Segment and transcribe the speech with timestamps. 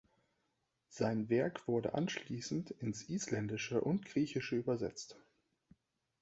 [0.89, 5.15] Sein Werk wurde anschließend ins Isländische und Griechische übersetzt.